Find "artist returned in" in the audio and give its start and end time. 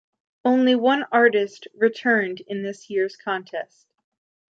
1.11-2.63